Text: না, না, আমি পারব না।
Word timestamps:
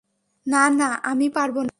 না, 0.47 0.69
না, 0.69 0.85
আমি 1.03 1.29
পারব 1.29 1.55
না। 1.61 1.69